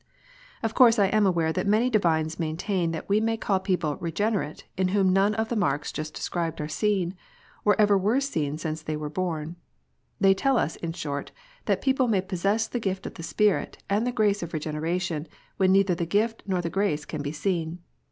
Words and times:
Of 0.63 0.73
course 0.73 0.97
I 0.97 1.09
am 1.09 1.27
aware 1.27 1.53
that 1.53 1.67
many 1.67 1.87
divines 1.91 2.39
maintain 2.39 2.89
that 2.89 3.07
we 3.07 3.21
may 3.21 3.37
call 3.37 3.59
people" 3.59 3.97
regenerate," 4.01 4.65
in 4.75 4.87
whom 4.87 5.13
none 5.13 5.35
of 5.35 5.49
the 5.49 5.55
marks 5.55 5.91
just 5.91 6.15
described 6.15 6.59
are 6.59 6.67
seen, 6.67 7.13
or 7.63 7.79
ever 7.79 7.95
were 7.99 8.19
seen 8.19 8.57
since 8.57 8.81
they 8.81 8.97
were 8.97 9.11
born. 9.11 9.57
They 10.19 10.33
tell 10.33 10.57
us, 10.57 10.75
in 10.77 10.93
short, 10.93 11.31
that 11.65 11.83
people 11.83 12.07
may 12.07 12.21
possess 12.21 12.65
the 12.67 12.79
gift 12.79 13.05
of 13.05 13.13
the 13.13 13.21
Spirit, 13.21 13.77
and 13.91 14.07
the 14.07 14.11
grace 14.11 14.41
of 14.41 14.53
Regeneration, 14.53 15.27
when 15.57 15.71
neither 15.71 15.93
the 15.93 16.07
gift 16.07 16.41
nor 16.47 16.61
the 16.63 16.71
grace 16.71 17.05
can 17.05 17.21
be 17.21 17.31
seen. 17.31 17.77